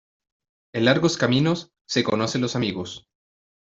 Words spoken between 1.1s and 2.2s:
caminos, se